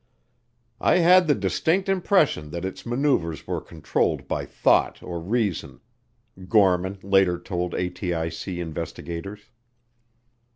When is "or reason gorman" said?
5.03-6.97